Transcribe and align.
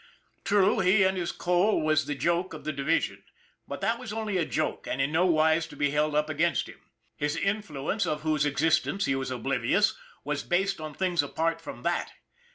True, 0.43 0.79
he 0.79 1.03
and 1.03 1.15
his 1.15 1.31
coal 1.31 1.79
was 1.79 2.07
the 2.07 2.15
joke 2.15 2.55
of 2.55 2.63
the 2.63 2.73
division; 2.73 3.23
but 3.67 3.81
that 3.81 3.99
was 3.99 4.11
only 4.11 4.35
a 4.37 4.45
joke, 4.45 4.87
and 4.87 4.99
in 4.99 5.11
no 5.11 5.27
wise 5.27 5.67
to 5.67 5.75
be 5.75 5.91
held 5.91 6.15
up 6.15 6.27
against 6.27 6.67
him. 6.67 6.79
His 7.17 7.35
influence, 7.37 8.07
of 8.07 8.21
whose 8.23 8.43
existence 8.43 9.05
he 9.05 9.13
was 9.13 9.29
oblivious, 9.29 9.95
was 10.23 10.41
based 10.41 10.81
on 10.81 10.95
things 10.95 11.21
apart 11.21 11.61
from 11.61 11.83
that. 11.83 12.13